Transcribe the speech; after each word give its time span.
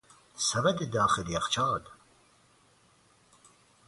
سبد 0.35 0.89
داخل 0.91 1.29
یخچال 1.29 1.81